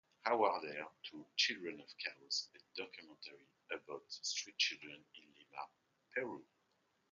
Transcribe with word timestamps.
Awarded 0.25 0.83
to 1.11 1.27
"Children 1.37 1.79
of 1.79 1.87
chaos", 1.99 2.49
a 2.55 2.57
documentary 2.75 3.45
about 3.71 4.01
street 4.09 4.57
children 4.57 4.95
in 5.13 5.23
Lima, 5.37 5.67
Peru. 6.15 6.43